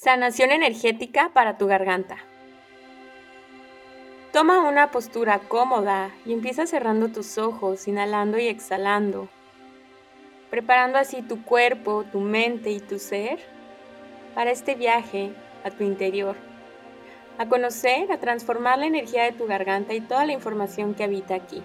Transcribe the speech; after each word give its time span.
Sanación 0.00 0.52
energética 0.52 1.30
para 1.34 1.58
tu 1.58 1.66
garganta. 1.66 2.18
Toma 4.32 4.60
una 4.60 4.92
postura 4.92 5.40
cómoda 5.40 6.12
y 6.24 6.32
empieza 6.32 6.68
cerrando 6.68 7.08
tus 7.08 7.36
ojos, 7.36 7.88
inhalando 7.88 8.38
y 8.38 8.46
exhalando, 8.46 9.28
preparando 10.50 10.98
así 10.98 11.22
tu 11.22 11.42
cuerpo, 11.42 12.04
tu 12.12 12.20
mente 12.20 12.70
y 12.70 12.78
tu 12.78 13.00
ser 13.00 13.40
para 14.36 14.52
este 14.52 14.76
viaje 14.76 15.32
a 15.64 15.70
tu 15.72 15.82
interior, 15.82 16.36
a 17.36 17.48
conocer, 17.48 18.12
a 18.12 18.20
transformar 18.20 18.78
la 18.78 18.86
energía 18.86 19.24
de 19.24 19.32
tu 19.32 19.48
garganta 19.48 19.94
y 19.94 20.00
toda 20.00 20.26
la 20.26 20.32
información 20.32 20.94
que 20.94 21.02
habita 21.02 21.34
aquí. 21.34 21.60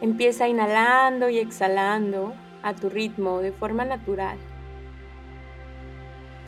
Empieza 0.00 0.48
inhalando 0.48 1.28
y 1.28 1.38
exhalando 1.38 2.34
a 2.64 2.74
tu 2.74 2.88
ritmo 2.88 3.38
de 3.38 3.52
forma 3.52 3.84
natural. 3.84 4.36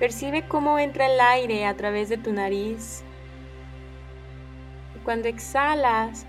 Percibe 0.01 0.49
cómo 0.49 0.79
entra 0.79 1.13
el 1.13 1.21
aire 1.21 1.67
a 1.67 1.77
través 1.77 2.09
de 2.09 2.17
tu 2.17 2.33
nariz. 2.33 3.05
Y 4.97 4.99
cuando 5.01 5.29
exhalas, 5.29 6.25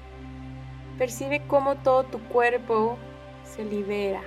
percibe 0.98 1.42
cómo 1.48 1.78
todo 1.78 2.04
tu 2.04 2.20
cuerpo 2.20 2.98
se 3.46 3.64
libera. 3.64 4.20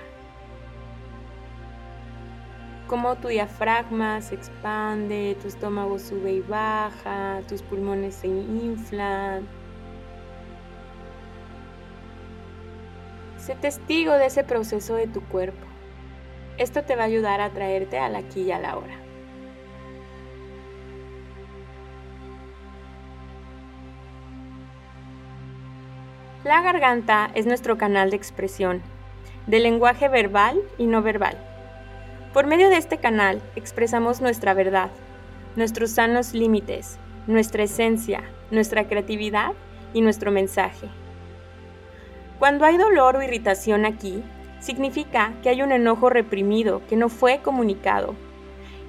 Cómo 2.87 3.16
tu 3.16 3.28
diafragma 3.28 4.23
se 4.23 4.37
expande, 4.37 5.37
tu 5.42 5.48
estómago 5.48 5.98
sube 5.98 6.32
y 6.32 6.40
baja, 6.40 7.42
tus 7.46 7.60
pulmones 7.60 8.15
se 8.15 8.29
inflan. 8.29 9.46
Sé 13.37 13.56
testigo 13.56 14.15
de 14.15 14.24
ese 14.24 14.42
proceso 14.42 14.95
de 14.95 15.06
tu 15.06 15.20
cuerpo. 15.24 15.66
Esto 16.56 16.82
te 16.82 16.96
va 16.96 17.02
a 17.02 17.06
ayudar 17.06 17.42
a 17.42 17.51
traerte 17.51 17.98
al 17.98 18.16
aquí 18.16 18.40
y 18.40 18.51
a 18.52 18.59
la 18.59 18.79
hora. 18.79 19.03
La 26.45 26.60
garganta 26.60 27.30
es 27.34 27.46
nuestro 27.46 27.78
canal 27.78 28.10
de 28.10 28.16
expresión, 28.16 28.82
de 29.46 29.60
lenguaje 29.60 30.09
verbal 30.10 30.60
y 30.76 30.86
no 30.86 31.01
verbal. 31.01 31.38
Por 32.34 32.46
medio 32.46 32.68
de 32.68 32.76
este 32.76 32.98
canal 32.98 33.40
expresamos 33.56 34.20
nuestra 34.20 34.52
verdad, 34.52 34.90
nuestros 35.56 35.92
sanos 35.92 36.34
límites, 36.34 36.98
nuestra 37.26 37.62
esencia, 37.62 38.24
nuestra 38.51 38.86
creatividad 38.88 39.52
y 39.95 40.02
nuestro 40.02 40.30
mensaje. 40.30 40.90
Cuando 42.38 42.66
hay 42.66 42.76
dolor 42.76 43.16
o 43.16 43.23
irritación 43.23 43.86
aquí, 43.86 44.23
significa 44.60 45.32
que 45.42 45.48
hay 45.48 45.62
un 45.62 45.73
enojo 45.73 46.10
reprimido 46.10 46.82
que 46.90 46.96
no 46.96 47.08
fue 47.08 47.38
comunicado 47.38 48.14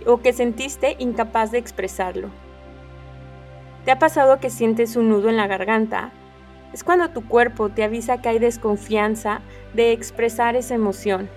o 0.06 0.18
que 0.18 0.34
sentiste 0.34 0.98
incapaz 1.00 1.52
de 1.52 1.60
expresarlo. 1.60 2.32
¿Te 3.86 3.92
ha 3.92 4.00
pasado 4.00 4.42
que 4.42 4.50
sientes 4.50 4.98
un 4.98 5.08
nudo 5.08 5.30
en 5.30 5.38
la 5.38 5.48
garganta 5.48 6.12
es 6.76 6.84
cuando 6.84 7.08
tu 7.08 7.26
cuerpo 7.26 7.70
te 7.70 7.86
avisa 7.86 8.22
que 8.22 8.28
hay 8.28 8.38
desconfianza 8.38 9.40
de 9.74 9.94
expresar 9.94 10.58
esa 10.58 10.76
emoción, 10.76 11.30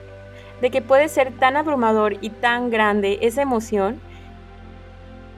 de 0.60 0.72
que 0.72 0.82
puede 0.82 1.06
ser 1.06 1.30
tan 1.30 1.56
abrumador 1.56 2.16
y 2.20 2.30
tan 2.30 2.70
grande 2.70 3.20
esa 3.22 3.42
emoción 3.42 4.00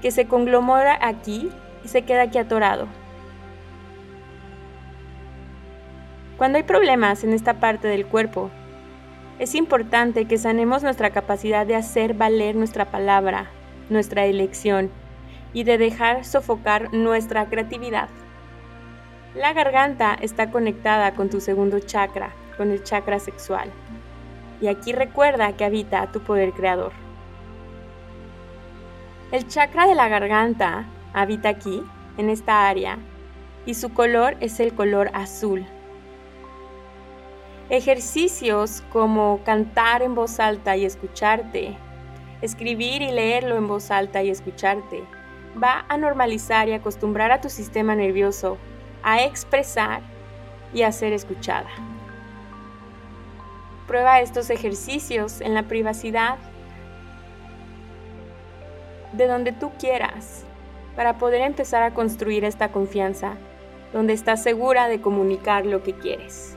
que 0.01 0.11
se 0.11 0.27
conglomora 0.27 0.99
aquí 1.03 1.51
y 1.85 1.89
se 1.89 2.01
queda 2.01 2.23
aquí 2.23 2.39
atorado. 2.39 2.87
Cuando 6.39 6.57
hay 6.57 6.65
problemas 6.65 7.23
en 7.23 7.35
esta 7.35 7.61
parte 7.61 7.87
del 7.87 8.07
cuerpo, 8.07 8.51
es 9.39 9.55
importante 9.55 10.25
que 10.25 10.39
sanemos 10.39 10.83
nuestra 10.83 11.11
capacidad 11.11 11.67
de 11.67 11.77
hacer 11.77 12.15
valer 12.15 12.57
nuestra 12.57 12.87
palabra, 12.87 13.51
nuestra 13.91 14.25
elección 14.25 14.91
y 15.53 15.65
de 15.65 15.77
dejar 15.77 16.25
sofocar 16.25 16.91
nuestra 16.95 17.51
creatividad. 17.51 18.09
La 19.35 19.53
garganta 19.53 20.15
está 20.21 20.51
conectada 20.51 21.15
con 21.15 21.31
tu 21.31 21.41
segundo 21.41 21.79
chakra, 21.79 22.33
con 22.57 22.73
el 22.73 22.83
chakra 22.83 23.21
sexual. 23.21 23.71
Y 24.61 24.67
aquí 24.67 24.93
recuerda 24.93 25.53
que 25.53 25.65
habita 25.65 26.11
tu 26.11 26.21
poder 26.21 26.53
creador. 26.53 26.91
El 29.31 29.47
chakra 29.47 29.87
de 29.87 29.95
la 29.95 30.09
garganta 30.09 30.85
habita 31.15 31.49
aquí, 31.49 31.81
en 32.19 32.29
esta 32.29 32.69
área, 32.69 32.99
y 33.67 33.75
su 33.75 33.95
color 33.95 34.37
es 34.41 34.59
el 34.59 34.75
color 34.75 35.13
azul. 35.15 35.65
Ejercicios 37.69 38.83
como 38.93 39.45
cantar 39.45 40.03
en 40.03 40.17
voz 40.17 40.41
alta 40.41 40.77
y 40.77 40.85
escucharte, 40.85 41.77
escribir 42.43 43.01
y 43.01 43.13
leerlo 43.13 43.57
en 43.57 43.69
voz 43.69 43.93
alta 43.93 44.25
y 44.25 44.31
escucharte, 44.31 45.05
va 45.63 45.85
a 45.89 45.97
normalizar 45.97 46.69
y 46.69 46.73
acostumbrar 46.73 47.31
a 47.31 47.41
tu 47.41 47.49
sistema 47.49 47.95
nervioso 47.95 48.59
a 49.03 49.23
expresar 49.25 50.03
y 50.73 50.83
a 50.83 50.93
ser 50.93 51.13
escuchada. 51.13 51.71
Prueba 53.87 54.21
estos 54.21 54.51
ejercicios 54.51 55.41
en 55.41 55.55
la 55.55 55.65
privacidad 55.65 56.39
de 59.13 59.27
donde 59.27 59.53
tú 59.53 59.73
quieras 59.79 60.45
para 60.95 61.19
poder 61.19 61.41
empezar 61.41 61.83
a 61.83 61.95
construir 61.95 62.45
esta 62.45 62.71
confianza 62.71 63.37
donde 63.93 64.13
estás 64.13 64.43
segura 64.43 64.89
de 64.89 65.01
comunicar 65.01 65.67
lo 65.67 65.83
que 65.83 65.95
quieres. 65.95 66.57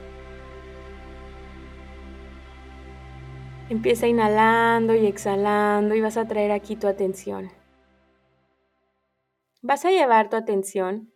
Empieza 3.70 4.08
inhalando 4.08 4.94
y 4.94 5.08
exhalando 5.08 5.96
y 5.96 6.02
vas 6.02 6.18
a 6.18 6.28
traer 6.28 6.52
aquí 6.52 6.76
tu 6.76 6.88
atención. 6.88 7.50
Vas 9.62 9.86
a 9.86 9.92
llevar 9.92 10.30
tu 10.30 10.36
atención 10.36 11.13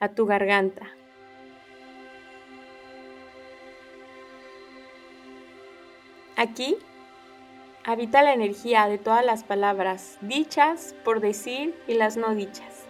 a 0.00 0.08
tu 0.08 0.26
garganta. 0.26 0.86
Aquí 6.36 6.76
habita 7.84 8.22
la 8.22 8.32
energía 8.32 8.86
de 8.86 8.98
todas 8.98 9.24
las 9.24 9.42
palabras 9.42 10.18
dichas 10.20 10.94
por 11.04 11.20
decir 11.20 11.74
y 11.88 11.94
las 11.94 12.16
no 12.16 12.34
dichas. 12.34 12.84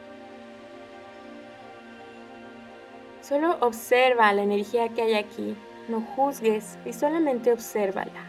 Solo 3.22 3.56
observa 3.60 4.32
la 4.32 4.42
energía 4.42 4.90
que 4.90 5.02
hay 5.02 5.14
aquí, 5.14 5.56
no 5.88 6.00
juzgues 6.00 6.78
y 6.84 6.92
solamente 6.92 7.52
obsérvala. 7.52 8.24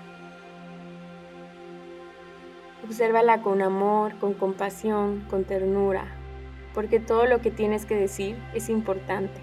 Obsérvala 2.85 3.41
con 3.41 3.61
amor, 3.61 4.17
con 4.19 4.33
compasión, 4.33 5.25
con 5.29 5.43
ternura 5.43 6.18
porque 6.73 6.99
todo 6.99 7.25
lo 7.25 7.41
que 7.41 7.51
tienes 7.51 7.85
que 7.85 7.95
decir 7.95 8.37
es 8.53 8.69
importante. 8.69 9.39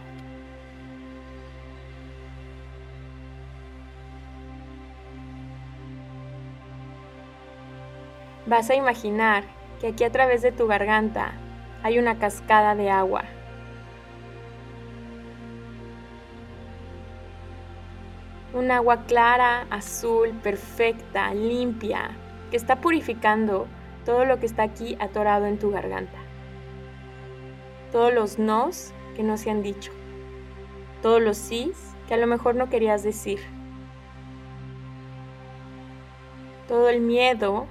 Vas 8.47 8.71
a 8.71 8.77
imaginar 8.77 9.45
que 9.81 9.89
aquí 9.89 10.05
a 10.05 10.13
través 10.13 10.41
de 10.41 10.53
tu 10.53 10.69
garganta 10.69 11.33
hay 11.83 11.99
una 11.99 12.19
cascada 12.19 12.77
de 12.77 12.91
agua. 12.91 13.25
Un 18.55 18.71
agua 18.71 19.05
clara, 19.05 19.67
azul, 19.69 20.31
perfecta, 20.43 21.35
limpia, 21.35 22.11
que 22.51 22.57
está 22.57 22.77
purificando 22.77 23.67
todo 24.05 24.25
lo 24.25 24.39
que 24.39 24.47
está 24.47 24.63
aquí 24.63 24.97
atorado 25.01 25.47
en 25.47 25.59
tu 25.59 25.71
garganta 25.73 26.26
todos 27.97 28.13
los 28.13 28.39
nos 28.39 28.93
que 29.15 29.23
no 29.23 29.39
se 29.39 29.49
han 29.49 29.63
dicho, 29.63 29.91
todos 31.01 31.23
los 31.23 31.39
sís 31.39 31.95
que 32.07 32.13
a 32.13 32.19
lo 32.19 32.27
mejor 32.27 32.55
no 32.55 32.69
querías 32.69 33.03
decir, 33.03 33.41
todo 36.69 36.91
el 36.91 37.01
miedo 37.01 37.67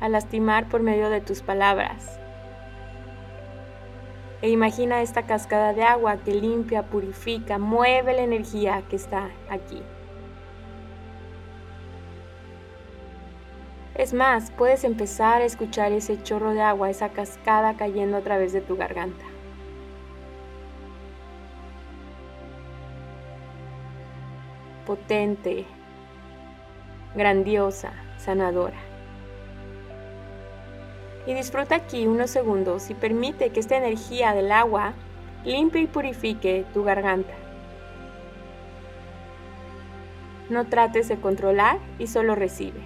a 0.00 0.08
lastimar 0.08 0.68
por 0.68 0.82
medio 0.82 1.10
de 1.10 1.20
tus 1.20 1.42
palabras. 1.42 2.18
E 4.40 4.50
imagina 4.50 5.00
esta 5.00 5.26
cascada 5.26 5.72
de 5.74 5.84
agua 5.84 6.16
que 6.16 6.34
limpia, 6.34 6.82
purifica, 6.82 7.56
mueve 7.58 8.14
la 8.14 8.22
energía 8.22 8.82
que 8.90 8.96
está 8.96 9.30
aquí. 9.48 9.80
Es 13.94 14.12
más, 14.12 14.50
puedes 14.50 14.82
empezar 14.82 15.40
a 15.40 15.44
escuchar 15.44 15.92
ese 15.92 16.20
chorro 16.20 16.52
de 16.52 16.62
agua, 16.62 16.90
esa 16.90 17.10
cascada 17.10 17.76
cayendo 17.76 18.16
a 18.16 18.22
través 18.22 18.52
de 18.52 18.60
tu 18.60 18.76
garganta. 18.76 19.31
Potente, 24.92 25.64
grandiosa, 27.14 27.94
sanadora. 28.18 28.76
Y 31.26 31.32
disfruta 31.32 31.76
aquí 31.76 32.06
unos 32.06 32.30
segundos 32.30 32.90
y 32.90 32.94
permite 32.94 33.48
que 33.48 33.60
esta 33.60 33.78
energía 33.78 34.34
del 34.34 34.52
agua 34.52 34.92
limpie 35.46 35.80
y 35.80 35.86
purifique 35.86 36.66
tu 36.74 36.84
garganta. 36.84 37.32
No 40.50 40.66
trates 40.66 41.08
de 41.08 41.16
controlar 41.16 41.78
y 41.98 42.06
solo 42.06 42.34
recibe. 42.34 42.82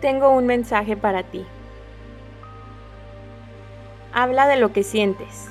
Tengo 0.00 0.30
un 0.30 0.46
mensaje 0.46 0.96
para 0.96 1.22
ti. 1.24 1.44
Habla 4.14 4.48
de 4.48 4.56
lo 4.56 4.72
que 4.72 4.82
sientes. 4.82 5.50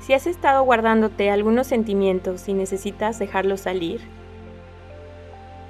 Si 0.00 0.12
has 0.12 0.26
estado 0.26 0.64
guardándote 0.64 1.30
algunos 1.30 1.68
sentimientos 1.68 2.48
y 2.48 2.52
necesitas 2.52 3.20
dejarlos 3.20 3.60
salir, 3.60 4.00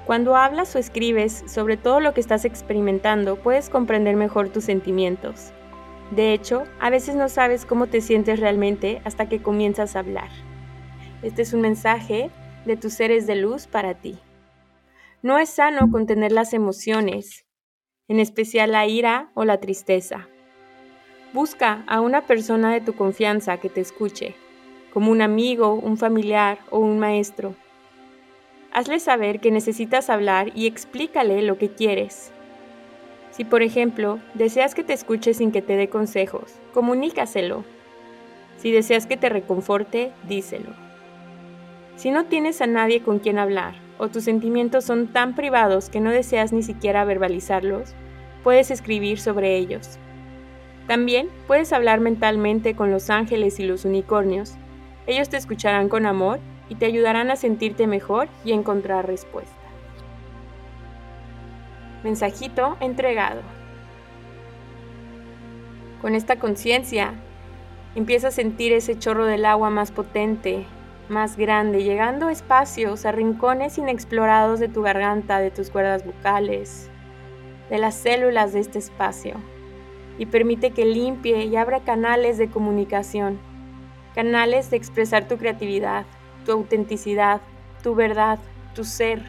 cuando 0.07 0.35
hablas 0.35 0.75
o 0.75 0.79
escribes 0.79 1.43
sobre 1.45 1.77
todo 1.77 1.99
lo 1.99 2.15
que 2.15 2.21
estás 2.21 2.43
experimentando, 2.43 3.35
puedes 3.35 3.69
comprender 3.69 4.15
mejor 4.15 4.49
tus 4.49 4.63
sentimientos. 4.63 5.51
De 6.09 6.33
hecho, 6.33 6.63
a 6.79 6.89
veces 6.89 7.13
no 7.13 7.29
sabes 7.29 7.67
cómo 7.67 7.85
te 7.85 8.01
sientes 8.01 8.39
realmente 8.39 8.99
hasta 9.05 9.29
que 9.29 9.43
comienzas 9.43 9.95
a 9.95 9.99
hablar. 9.99 10.29
Este 11.21 11.43
es 11.43 11.53
un 11.53 11.61
mensaje 11.61 12.31
de 12.65 12.77
tus 12.77 12.93
seres 12.93 13.27
de 13.27 13.35
luz 13.35 13.67
para 13.67 13.93
ti. 13.93 14.17
No 15.23 15.37
es 15.37 15.49
sano 15.49 15.91
contener 15.91 16.31
las 16.31 16.51
emociones, 16.51 17.45
en 18.07 18.19
especial 18.19 18.71
la 18.71 18.87
ira 18.87 19.29
o 19.35 19.45
la 19.45 19.59
tristeza. 19.59 20.27
Busca 21.31 21.83
a 21.85 22.01
una 22.01 22.25
persona 22.25 22.73
de 22.73 22.81
tu 22.81 22.93
confianza 22.93 23.57
que 23.57 23.69
te 23.69 23.81
escuche, 23.81 24.33
como 24.91 25.11
un 25.11 25.21
amigo, 25.21 25.75
un 25.75 25.97
familiar 25.97 26.57
o 26.71 26.79
un 26.79 26.97
maestro. 26.97 27.53
Hazle 28.73 28.99
saber 28.99 29.39
que 29.39 29.51
necesitas 29.51 30.09
hablar 30.09 30.53
y 30.55 30.65
explícale 30.65 31.43
lo 31.43 31.59
que 31.59 31.69
quieres. 31.69 32.33
Si, 33.29 33.45
por 33.45 33.61
ejemplo, 33.61 34.19
deseas 34.33 34.73
que 34.73 34.83
te 34.83 34.93
escuche 34.93 35.35
sin 35.35 35.51
que 35.51 35.61
te 35.61 35.77
dé 35.77 35.87
consejos, 35.87 36.55
comunícaselo. 36.73 37.63
Si 38.57 38.71
deseas 38.71 39.05
que 39.05 39.17
te 39.17 39.29
reconforte, 39.29 40.13
díselo. 40.27 40.71
Si 41.95 42.09
no 42.09 42.25
tienes 42.25 42.59
a 42.61 42.65
nadie 42.65 43.03
con 43.03 43.19
quien 43.19 43.37
hablar 43.37 43.90
o 44.01 44.09
tus 44.09 44.23
sentimientos 44.23 44.83
son 44.83 45.05
tan 45.05 45.35
privados 45.35 45.89
que 45.89 45.99
no 45.99 46.09
deseas 46.09 46.51
ni 46.51 46.63
siquiera 46.63 47.05
verbalizarlos, 47.05 47.93
puedes 48.43 48.71
escribir 48.71 49.19
sobre 49.19 49.55
ellos. 49.57 49.99
También 50.87 51.29
puedes 51.45 51.71
hablar 51.71 51.99
mentalmente 51.99 52.75
con 52.75 52.89
los 52.89 53.11
ángeles 53.11 53.59
y 53.59 53.63
los 53.63 53.85
unicornios. 53.85 54.55
Ellos 55.05 55.29
te 55.29 55.37
escucharán 55.37 55.87
con 55.87 56.07
amor 56.07 56.39
y 56.67 56.73
te 56.75 56.87
ayudarán 56.87 57.29
a 57.29 57.35
sentirte 57.35 57.85
mejor 57.85 58.27
y 58.43 58.53
encontrar 58.53 59.05
respuesta. 59.05 59.53
Mensajito 62.03 62.77
entregado. 62.79 63.41
Con 66.01 66.15
esta 66.15 66.37
conciencia, 66.37 67.13
empieza 67.93 68.29
a 68.29 68.31
sentir 68.31 68.73
ese 68.73 68.97
chorro 68.97 69.27
del 69.27 69.45
agua 69.45 69.69
más 69.69 69.91
potente, 69.91 70.65
más 71.11 71.37
grande, 71.37 71.83
llegando 71.83 72.27
a 72.27 72.31
espacios, 72.31 73.05
a 73.05 73.11
rincones 73.11 73.77
inexplorados 73.77 74.59
de 74.59 74.69
tu 74.69 74.81
garganta, 74.81 75.39
de 75.39 75.51
tus 75.51 75.69
cuerdas 75.69 76.05
vocales, 76.05 76.89
de 77.69 77.77
las 77.77 77.95
células 77.95 78.53
de 78.53 78.61
este 78.61 78.79
espacio, 78.79 79.35
y 80.17 80.25
permite 80.25 80.71
que 80.71 80.85
limpie 80.85 81.45
y 81.45 81.55
abra 81.55 81.81
canales 81.81 82.37
de 82.37 82.49
comunicación, 82.49 83.39
canales 84.15 84.71
de 84.71 84.77
expresar 84.77 85.27
tu 85.27 85.37
creatividad, 85.37 86.05
tu 86.45 86.53
autenticidad, 86.53 87.41
tu 87.83 87.93
verdad, 87.93 88.39
tu 88.73 88.83
ser. 88.83 89.21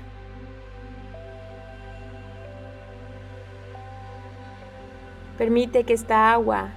Permite 5.37 5.85
que 5.85 5.93
esta 5.93 6.33
agua 6.33 6.71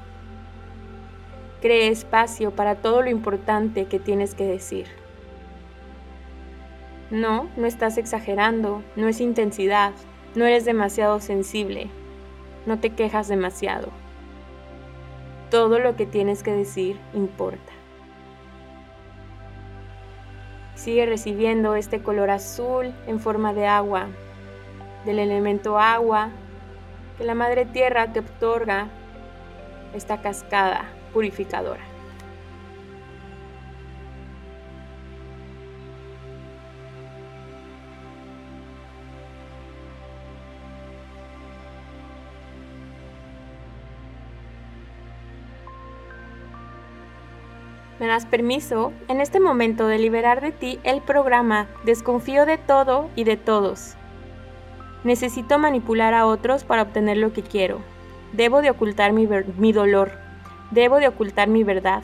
Cree 1.66 1.88
espacio 1.88 2.52
para 2.52 2.76
todo 2.76 3.02
lo 3.02 3.10
importante 3.10 3.86
que 3.86 3.98
tienes 3.98 4.36
que 4.36 4.46
decir. 4.46 4.86
No, 7.10 7.50
no 7.58 7.66
estás 7.66 7.98
exagerando, 7.98 8.84
no 8.96 9.08
es 9.08 9.20
intensidad, 9.20 9.92
no 10.36 10.46
eres 10.46 10.64
demasiado 10.64 11.20
sensible, 11.20 11.90
no 12.68 12.80
te 12.80 12.92
quejas 12.92 13.30
demasiado. 13.30 13.88
Todo 15.50 15.80
lo 15.80 15.96
que 15.96 16.06
tienes 16.06 16.44
que 16.44 16.52
decir 16.52 17.00
importa. 17.16 17.74
Sigue 20.76 21.08
recibiendo 21.08 21.74
este 21.74 22.04
color 22.04 22.30
azul 22.30 22.94
en 23.08 23.20
forma 23.20 23.56
de 23.56 23.66
agua, 23.66 24.06
del 25.04 25.18
elemento 25.18 25.80
agua 25.80 26.30
que 27.18 27.24
la 27.24 27.34
Madre 27.34 27.66
Tierra 27.66 28.14
te 28.14 28.20
otorga 28.20 28.88
esta 29.96 30.22
cascada 30.22 30.95
purificadora. 31.16 31.80
Me 47.98 48.08
das 48.08 48.26
permiso 48.26 48.92
en 49.08 49.22
este 49.22 49.40
momento 49.40 49.88
de 49.88 49.98
liberar 50.00 50.42
de 50.42 50.52
ti 50.52 50.80
el 50.84 51.02
programa 51.02 51.70
Desconfío 51.86 52.46
de 52.46 52.58
todo 52.58 53.10
y 53.16 53.24
de 53.24 53.38
todos. 53.38 53.96
Necesito 55.06 55.58
manipular 55.60 56.14
a 56.14 56.26
otros 56.26 56.66
para 56.66 56.82
obtener 56.82 57.16
lo 57.16 57.32
que 57.32 57.42
quiero. 57.42 57.80
Debo 58.34 58.62
de 58.62 58.70
ocultar 58.70 59.14
mi, 59.14 59.30
mi 59.58 59.72
dolor. 59.72 60.25
Debo 60.72 60.98
de 60.98 61.08
ocultar 61.08 61.48
mi 61.48 61.64
verdad. 61.64 62.04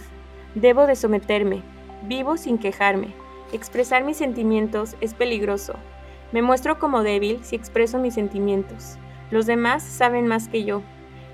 Debo 0.53 0.85
de 0.85 0.95
someterme. 0.95 1.63
Vivo 2.03 2.37
sin 2.37 2.57
quejarme. 2.57 3.13
Expresar 3.51 4.03
mis 4.03 4.17
sentimientos 4.17 4.95
es 5.01 5.13
peligroso. 5.13 5.73
Me 6.31 6.41
muestro 6.41 6.77
como 6.77 7.03
débil 7.03 7.39
si 7.43 7.55
expreso 7.55 7.97
mis 7.97 8.13
sentimientos. 8.13 8.97
Los 9.31 9.47
demás 9.47 9.81
saben 9.83 10.27
más 10.27 10.47
que 10.47 10.63
yo. 10.63 10.83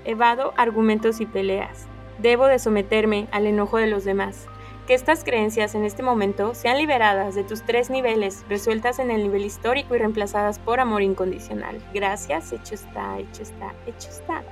Evado 0.04 0.54
argumentos 0.56 1.20
y 1.20 1.26
peleas. 1.26 1.86
Debo 2.18 2.46
de 2.46 2.58
someterme 2.58 3.28
al 3.30 3.46
enojo 3.46 3.76
de 3.76 3.88
los 3.88 4.04
demás. 4.04 4.46
Que 4.86 4.94
estas 4.94 5.22
creencias 5.22 5.74
en 5.74 5.84
este 5.84 6.02
momento 6.02 6.54
sean 6.54 6.78
liberadas 6.78 7.34
de 7.34 7.44
tus 7.44 7.62
tres 7.62 7.90
niveles, 7.90 8.44
resueltas 8.48 8.98
en 8.98 9.10
el 9.10 9.22
nivel 9.22 9.44
histórico 9.44 9.94
y 9.94 9.98
reemplazadas 9.98 10.58
por 10.58 10.80
amor 10.80 11.02
incondicional. 11.02 11.78
Gracias, 11.92 12.52
hecho 12.52 12.74
está, 12.74 13.18
hecho 13.18 13.42
está, 13.42 13.74
hecho 13.86 14.08
está 14.08 14.42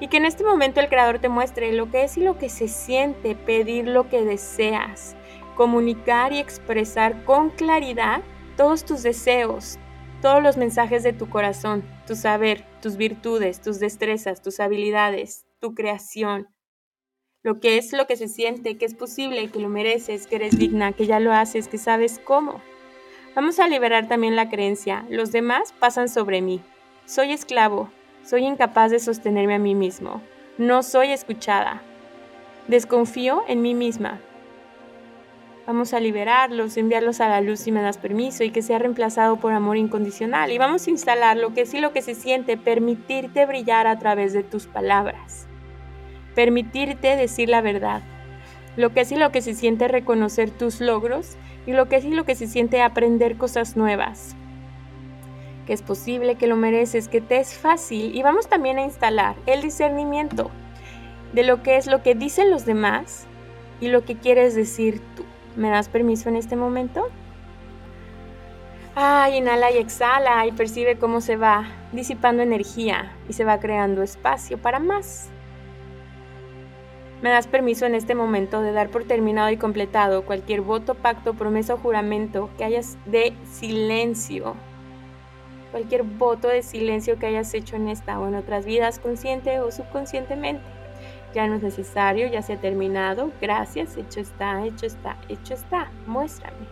y 0.00 0.08
que 0.08 0.16
en 0.16 0.24
este 0.24 0.44
momento 0.44 0.80
el 0.80 0.88
Creador 0.88 1.18
te 1.18 1.28
muestre 1.28 1.72
lo 1.72 1.90
que 1.90 2.04
es 2.04 2.16
y 2.16 2.20
lo 2.20 2.38
que 2.38 2.48
se 2.48 2.68
siente, 2.68 3.34
pedir 3.34 3.88
lo 3.88 4.08
que 4.08 4.24
deseas, 4.24 5.16
comunicar 5.56 6.32
y 6.32 6.38
expresar 6.38 7.24
con 7.24 7.50
claridad 7.50 8.22
todos 8.56 8.84
tus 8.84 9.02
deseos, 9.02 9.78
todos 10.20 10.42
los 10.42 10.56
mensajes 10.56 11.02
de 11.02 11.12
tu 11.12 11.28
corazón, 11.28 11.84
tu 12.06 12.16
saber, 12.16 12.64
tus 12.80 12.96
virtudes, 12.96 13.60
tus 13.60 13.78
destrezas, 13.78 14.42
tus 14.42 14.60
habilidades, 14.60 15.46
tu 15.60 15.74
creación, 15.74 16.48
lo 17.42 17.60
que 17.60 17.76
es 17.76 17.92
lo 17.92 18.06
que 18.06 18.16
se 18.16 18.28
siente, 18.28 18.78
que 18.78 18.86
es 18.86 18.94
posible, 18.94 19.50
que 19.50 19.60
lo 19.60 19.68
mereces, 19.68 20.26
que 20.26 20.36
eres 20.36 20.58
digna, 20.58 20.92
que 20.92 21.06
ya 21.06 21.20
lo 21.20 21.32
haces, 21.32 21.68
que 21.68 21.76
sabes 21.76 22.18
cómo. 22.24 22.62
Vamos 23.34 23.58
a 23.58 23.68
liberar 23.68 24.08
también 24.08 24.34
la 24.34 24.48
creencia, 24.48 25.04
los 25.10 25.30
demás 25.30 25.74
pasan 25.78 26.08
sobre 26.08 26.40
mí. 26.40 26.62
Soy 27.04 27.32
esclavo, 27.32 27.90
soy 28.24 28.46
incapaz 28.46 28.90
de 28.90 29.00
sostenerme 29.00 29.54
a 29.54 29.58
mí 29.58 29.74
mismo. 29.74 30.22
No 30.56 30.82
soy 30.82 31.10
escuchada. 31.10 31.82
Desconfío 32.68 33.44
en 33.48 33.60
mí 33.60 33.74
misma. 33.74 34.18
Vamos 35.66 35.92
a 35.92 36.00
liberarlos, 36.00 36.76
enviarlos 36.76 37.20
a 37.20 37.28
la 37.28 37.42
luz 37.42 37.60
si 37.60 37.72
me 37.72 37.82
das 37.82 37.98
permiso 37.98 38.42
y 38.44 38.50
que 38.50 38.62
sea 38.62 38.78
reemplazado 38.78 39.36
por 39.36 39.52
amor 39.52 39.76
incondicional. 39.76 40.52
Y 40.52 40.58
vamos 40.58 40.86
a 40.86 40.90
instalar 40.90 41.36
lo 41.36 41.52
que 41.52 41.62
es 41.62 41.74
y 41.74 41.80
lo 41.80 41.92
que 41.92 42.00
se 42.00 42.14
siente, 42.14 42.56
permitirte 42.56 43.44
brillar 43.44 43.86
a 43.86 43.98
través 43.98 44.32
de 44.32 44.42
tus 44.42 44.66
palabras. 44.66 45.46
Permitirte 46.34 47.16
decir 47.16 47.50
la 47.50 47.60
verdad. 47.60 48.02
Lo 48.76 48.92
que 48.94 49.02
es 49.02 49.12
y 49.12 49.16
lo 49.16 49.32
que 49.32 49.42
se 49.42 49.54
siente 49.54 49.86
reconocer 49.86 50.50
tus 50.50 50.80
logros 50.80 51.36
y 51.66 51.72
lo 51.72 51.88
que 51.88 51.96
es 51.96 52.04
lo 52.04 52.24
que 52.24 52.34
se 52.34 52.46
siente 52.46 52.80
aprender 52.80 53.36
cosas 53.36 53.76
nuevas 53.76 54.34
que 55.66 55.72
es 55.72 55.82
posible, 55.82 56.36
que 56.36 56.46
lo 56.46 56.56
mereces, 56.56 57.08
que 57.08 57.20
te 57.20 57.38
es 57.38 57.56
fácil 57.56 58.14
y 58.14 58.22
vamos 58.22 58.48
también 58.48 58.78
a 58.78 58.82
instalar 58.82 59.36
el 59.46 59.62
discernimiento 59.62 60.50
de 61.32 61.42
lo 61.42 61.62
que 61.62 61.76
es 61.76 61.86
lo 61.86 62.02
que 62.02 62.14
dicen 62.14 62.50
los 62.50 62.64
demás 62.64 63.26
y 63.80 63.88
lo 63.88 64.04
que 64.04 64.16
quieres 64.16 64.54
decir 64.54 65.00
tú. 65.16 65.24
¿Me 65.56 65.68
das 65.68 65.88
permiso 65.88 66.28
en 66.28 66.36
este 66.36 66.56
momento? 66.56 67.08
Ay, 68.94 69.38
inhala 69.38 69.72
y 69.72 69.78
exhala 69.78 70.46
y 70.46 70.52
percibe 70.52 70.96
cómo 70.96 71.20
se 71.20 71.36
va 71.36 71.66
disipando 71.92 72.42
energía 72.42 73.12
y 73.28 73.32
se 73.32 73.44
va 73.44 73.58
creando 73.58 74.02
espacio 74.02 74.58
para 74.58 74.78
más. 74.78 75.28
Me 77.22 77.30
das 77.30 77.46
permiso 77.46 77.86
en 77.86 77.94
este 77.94 78.14
momento 78.14 78.60
de 78.60 78.72
dar 78.72 78.90
por 78.90 79.04
terminado 79.04 79.50
y 79.50 79.56
completado 79.56 80.24
cualquier 80.24 80.60
voto, 80.60 80.94
pacto, 80.94 81.34
promesa 81.34 81.74
o 81.74 81.78
juramento 81.78 82.50
que 82.58 82.64
hayas 82.64 82.98
de 83.06 83.32
silencio 83.50 84.54
cualquier 85.74 86.04
voto 86.04 86.46
de 86.46 86.62
silencio 86.62 87.18
que 87.18 87.26
hayas 87.26 87.52
hecho 87.52 87.74
en 87.74 87.88
esta 87.88 88.20
o 88.20 88.28
en 88.28 88.36
otras 88.36 88.64
vidas, 88.64 89.00
consciente 89.00 89.58
o 89.58 89.72
subconscientemente. 89.72 90.62
Ya 91.34 91.48
no 91.48 91.56
es 91.56 91.64
necesario, 91.64 92.28
ya 92.28 92.42
se 92.42 92.52
ha 92.52 92.60
terminado. 92.60 93.32
Gracias, 93.40 93.96
hecho 93.96 94.20
está, 94.20 94.64
hecho 94.64 94.86
está, 94.86 95.16
hecho 95.28 95.54
está. 95.54 95.90
Muéstrame. 96.06 96.68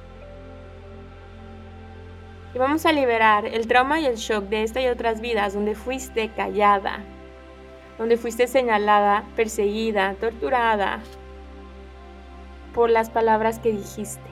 Y 2.54 2.59
vamos 2.59 2.87
a 2.87 2.92
liberar 2.92 3.44
el 3.44 3.66
trauma 3.66 3.99
y 3.99 4.06
el 4.06 4.14
shock 4.14 4.44
de 4.44 4.62
esta 4.62 4.80
y 4.80 4.87
otras 4.87 5.21
vidas 5.21 5.54
donde 5.54 5.75
fuiste 5.75 6.28
callada, 6.28 7.00
donde 7.99 8.16
fuiste 8.16 8.47
señalada, 8.47 9.25
perseguida, 9.35 10.14
torturada 10.21 11.00
por 12.73 12.88
las 12.88 13.11
palabras 13.11 13.59
que 13.59 13.73
dijiste. 13.73 14.32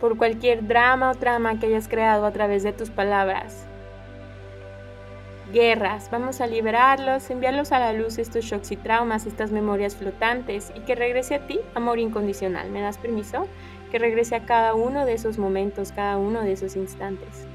Por 0.00 0.16
cualquier 0.16 0.66
drama 0.66 1.10
o 1.10 1.14
trama 1.14 1.58
que 1.58 1.66
hayas 1.66 1.88
creado 1.88 2.24
a 2.24 2.32
través 2.32 2.62
de 2.62 2.72
tus 2.72 2.90
palabras. 2.90 3.66
Guerras, 5.52 6.10
vamos 6.10 6.42
a 6.42 6.46
liberarlos, 6.46 7.30
enviarlos 7.30 7.72
a 7.72 7.78
la 7.78 7.94
luz 7.94 8.18
estos 8.18 8.44
shocks 8.44 8.70
y 8.70 8.76
traumas, 8.76 9.24
estas 9.24 9.50
memorias 9.50 9.96
flotantes 9.96 10.70
y 10.74 10.80
que 10.80 10.94
regrese 10.94 11.36
a 11.36 11.46
ti 11.46 11.58
amor 11.74 11.98
incondicional. 11.98 12.70
¿Me 12.70 12.82
das 12.82 12.98
permiso? 12.98 13.46
Que 13.90 13.98
regrese 13.98 14.36
a 14.36 14.44
cada 14.44 14.74
uno 14.74 15.06
de 15.06 15.14
esos 15.14 15.38
momentos, 15.38 15.90
cada 15.92 16.18
uno 16.18 16.42
de 16.42 16.52
esos 16.52 16.76
instantes. 16.76 17.46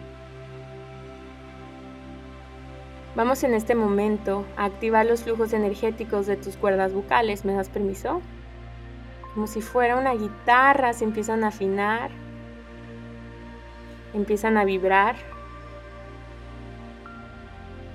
Vamos 3.16 3.44
en 3.44 3.54
este 3.54 3.76
momento 3.76 4.44
a 4.58 4.66
activar 4.66 5.06
los 5.06 5.22
flujos 5.22 5.54
energéticos 5.54 6.26
de 6.26 6.36
tus 6.36 6.58
cuerdas 6.58 6.94
bucales. 6.94 7.46
¿Me 7.46 7.54
das 7.54 7.70
permiso? 7.70 8.22
Como 9.36 9.46
si 9.46 9.62
fuera 9.62 9.98
una 9.98 10.16
guitarra, 10.16 10.94
se 10.94 11.04
empiezan 11.04 11.44
a 11.44 11.50
afinar, 11.50 12.10
empiezan 14.14 14.58
a 14.58 14.66
vibrar. 14.66 15.16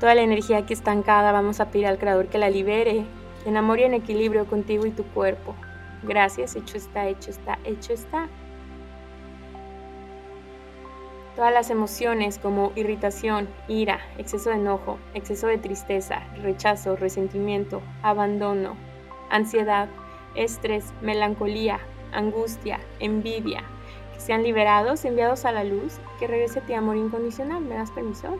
Toda 0.00 0.14
la 0.14 0.22
energía 0.22 0.58
aquí 0.58 0.72
estancada 0.72 1.32
vamos 1.32 1.60
a 1.60 1.70
pedir 1.70 1.86
al 1.86 1.98
Creador 1.98 2.28
que 2.28 2.38
la 2.38 2.50
libere 2.50 3.04
en 3.44 3.56
amor 3.56 3.80
y 3.80 3.84
en 3.84 3.94
equilibrio 3.94 4.46
contigo 4.46 4.86
y 4.86 4.90
tu 4.90 5.04
cuerpo. 5.04 5.54
Gracias, 6.02 6.54
hecho 6.54 6.76
está, 6.76 7.08
hecho 7.08 7.30
está, 7.30 7.58
hecho 7.64 7.92
está. 7.92 8.28
Todas 11.34 11.52
las 11.52 11.70
emociones 11.70 12.38
como 12.38 12.72
irritación, 12.74 13.48
ira, 13.68 14.00
exceso 14.18 14.50
de 14.50 14.56
enojo, 14.56 14.98
exceso 15.14 15.46
de 15.46 15.58
tristeza, 15.58 16.22
rechazo, 16.42 16.96
resentimiento, 16.96 17.80
abandono, 18.02 18.76
ansiedad, 19.30 19.88
estrés, 20.34 20.92
melancolía, 21.00 21.78
angustia, 22.12 22.80
envidia, 22.98 23.62
sean 24.18 24.42
liberados, 24.42 25.04
enviados 25.04 25.44
a 25.44 25.52
la 25.52 25.64
luz, 25.64 25.98
que 26.18 26.26
regrese 26.26 26.60
tu 26.60 26.74
amor 26.74 26.96
incondicional. 26.96 27.62
¿Me 27.62 27.76
das 27.76 27.90
permiso? 27.90 28.36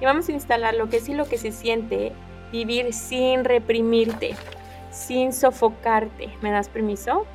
Y 0.00 0.04
vamos 0.04 0.28
a 0.28 0.32
instalar 0.32 0.74
lo 0.74 0.88
que 0.88 0.96
es 0.96 1.08
y 1.08 1.14
lo 1.14 1.26
que 1.26 1.38
se 1.38 1.52
siente, 1.52 2.12
vivir 2.50 2.92
sin 2.92 3.44
reprimirte, 3.44 4.34
sin 4.90 5.32
sofocarte. 5.32 6.30
¿Me 6.40 6.50
das 6.50 6.68
permiso? 6.68 7.26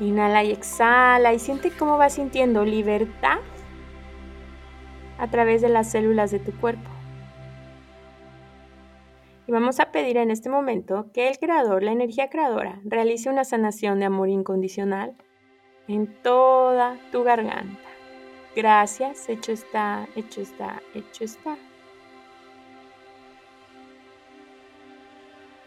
Inhala 0.00 0.42
y 0.42 0.52
exhala 0.52 1.32
y 1.32 1.38
siente 1.38 1.70
cómo 1.70 1.96
vas 1.96 2.14
sintiendo 2.14 2.64
libertad 2.64 3.38
a 5.18 5.28
través 5.28 5.62
de 5.62 5.68
las 5.68 5.90
células 5.90 6.30
de 6.30 6.38
tu 6.38 6.52
cuerpo. 6.52 6.90
Y 9.46 9.52
vamos 9.52 9.78
a 9.78 9.92
pedir 9.92 10.16
en 10.16 10.30
este 10.30 10.48
momento 10.48 11.06
que 11.14 11.28
el 11.28 11.38
creador, 11.38 11.82
la 11.82 11.92
energía 11.92 12.28
creadora, 12.28 12.80
realice 12.84 13.30
una 13.30 13.44
sanación 13.44 14.00
de 14.00 14.06
amor 14.06 14.28
incondicional 14.28 15.14
en 15.88 16.06
toda 16.22 16.96
tu 17.12 17.22
garganta. 17.22 17.78
Gracias, 18.54 19.28
hecho 19.28 19.52
está, 19.52 20.08
hecho 20.16 20.40
está, 20.40 20.82
hecho 20.94 21.24
está. 21.24 21.56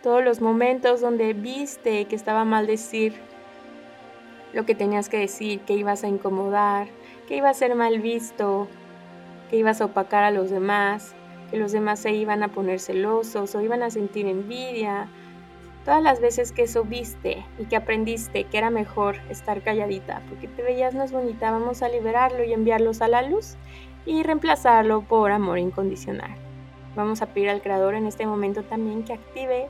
Todos 0.01 0.23
los 0.23 0.41
momentos 0.41 1.01
donde 1.01 1.33
viste 1.33 2.05
que 2.05 2.15
estaba 2.15 2.45
mal 2.45 2.67
decir 2.67 3.13
lo 4.53 4.65
que 4.65 4.75
tenías 4.75 5.09
que 5.09 5.19
decir, 5.19 5.61
que 5.61 5.73
ibas 5.73 6.03
a 6.03 6.07
incomodar, 6.07 6.87
que 7.27 7.37
iba 7.37 7.49
a 7.49 7.53
ser 7.53 7.75
mal 7.75 7.99
visto, 7.99 8.67
que 9.49 9.57
ibas 9.57 9.81
a 9.81 9.85
opacar 9.85 10.23
a 10.23 10.31
los 10.31 10.49
demás, 10.49 11.13
que 11.51 11.57
los 11.57 11.71
demás 11.71 11.99
se 11.99 12.11
iban 12.13 12.43
a 12.43 12.49
poner 12.49 12.79
celosos 12.79 13.53
o 13.55 13.61
iban 13.61 13.83
a 13.83 13.91
sentir 13.91 14.25
envidia. 14.25 15.07
Todas 15.89 16.03
las 16.03 16.21
veces 16.21 16.51
que 16.51 16.61
eso 16.61 16.83
viste 16.83 17.43
y 17.57 17.65
que 17.65 17.75
aprendiste 17.75 18.43
que 18.43 18.59
era 18.59 18.69
mejor 18.69 19.15
estar 19.27 19.63
calladita 19.63 20.21
porque 20.29 20.47
te 20.47 20.61
veías 20.61 20.93
más 20.93 21.11
bonita, 21.11 21.49
vamos 21.49 21.81
a 21.81 21.89
liberarlo 21.89 22.43
y 22.43 22.53
enviarlos 22.53 23.01
a 23.01 23.07
la 23.07 23.23
luz 23.23 23.55
y 24.05 24.21
reemplazarlo 24.21 25.01
por 25.01 25.31
amor 25.31 25.57
incondicional. 25.57 26.29
Vamos 26.95 27.23
a 27.23 27.25
pedir 27.25 27.49
al 27.49 27.63
Creador 27.63 27.95
en 27.95 28.05
este 28.05 28.27
momento 28.27 28.61
también 28.61 29.03
que 29.03 29.13
active 29.13 29.67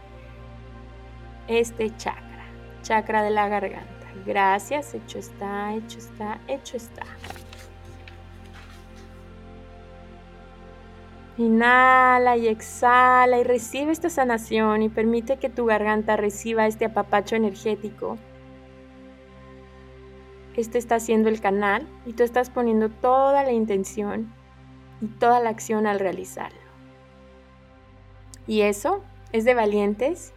este 1.48 1.96
chakra, 1.96 2.44
chakra 2.82 3.24
de 3.24 3.30
la 3.30 3.48
garganta. 3.48 4.08
Gracias, 4.26 4.94
hecho 4.94 5.20
está, 5.20 5.74
hecho 5.74 6.00
está, 6.00 6.42
hecho 6.50 6.76
está. 6.76 7.06
Inhala 11.40 12.36
y 12.36 12.50
exhala 12.50 13.40
y 13.40 13.44
recibe 13.44 13.94
esta 13.94 14.10
sanación 14.10 14.82
y 14.84 14.90
permite 14.90 15.38
que 15.38 15.48
tu 15.48 15.64
garganta 15.64 16.18
reciba 16.18 16.68
este 16.68 16.84
apapacho 16.84 17.38
energético. 17.38 18.18
Este 20.58 20.78
está 20.78 21.00
siendo 21.00 21.30
el 21.30 21.40
canal 21.40 21.88
y 22.06 22.12
tú 22.12 22.24
estás 22.24 22.50
poniendo 22.50 22.90
toda 22.90 23.46
la 23.46 23.54
intención 23.54 24.34
y 25.00 25.08
toda 25.08 25.40
la 25.40 25.50
acción 25.50 25.88
al 25.88 26.02
realizarlo. 26.02 26.60
Y 28.46 28.64
eso 28.64 29.02
es 29.32 29.46
de 29.46 29.54
valientes 29.54 30.34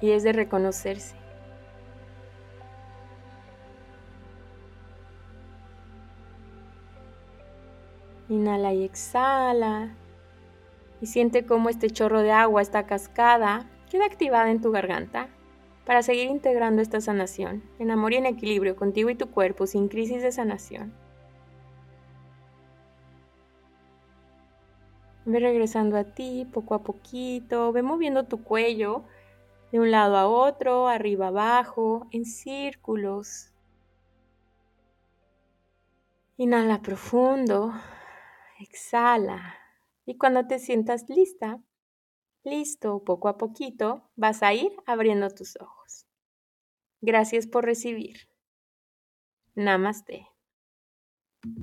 y 0.00 0.12
es 0.12 0.22
de 0.22 0.32
reconocerse. 0.32 1.16
Inhala 8.30 8.72
y 8.72 8.84
exhala. 8.84 9.94
Y 11.00 11.06
siente 11.06 11.44
cómo 11.46 11.68
este 11.68 11.90
chorro 11.90 12.22
de 12.22 12.32
agua, 12.32 12.62
esta 12.62 12.86
cascada, 12.86 13.68
queda 13.90 14.06
activada 14.06 14.50
en 14.50 14.60
tu 14.60 14.70
garganta 14.70 15.28
para 15.84 16.02
seguir 16.02 16.28
integrando 16.28 16.82
esta 16.82 17.00
sanación 17.00 17.62
en 17.78 17.90
amor 17.90 18.12
y 18.12 18.16
en 18.16 18.26
equilibrio 18.26 18.76
contigo 18.76 19.10
y 19.10 19.14
tu 19.14 19.30
cuerpo 19.30 19.66
sin 19.66 19.88
crisis 19.88 20.22
de 20.22 20.32
sanación. 20.32 20.92
Ve 25.24 25.40
regresando 25.40 25.96
a 25.96 26.04
ti 26.04 26.46
poco 26.52 26.74
a 26.74 26.82
poquito, 26.82 27.72
ve 27.72 27.82
moviendo 27.82 28.24
tu 28.24 28.42
cuello 28.42 29.04
de 29.72 29.80
un 29.80 29.90
lado 29.90 30.16
a 30.16 30.28
otro, 30.28 30.88
arriba 30.88 31.28
abajo, 31.28 32.06
en 32.12 32.24
círculos. 32.24 33.50
Inhala 36.36 36.80
profundo 36.80 37.72
exhala. 38.60 39.65
Y 40.06 40.16
cuando 40.16 40.46
te 40.46 40.58
sientas 40.58 41.08
lista, 41.08 41.60
listo, 42.44 43.04
poco 43.04 43.28
a 43.28 43.38
poquito, 43.38 44.10
vas 44.16 44.42
a 44.42 44.54
ir 44.54 44.72
abriendo 44.86 45.28
tus 45.30 45.56
ojos. 45.60 46.06
Gracias 47.00 47.46
por 47.46 47.64
recibir. 47.64 48.28
Namaste. 49.56 50.16